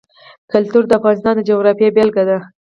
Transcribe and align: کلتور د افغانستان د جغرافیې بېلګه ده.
کلتور 0.51 0.83
د 0.87 0.91
افغانستان 0.99 1.33
د 1.37 1.41
جغرافیې 1.49 1.89
بېلګه 1.95 2.23
ده. 2.29 2.37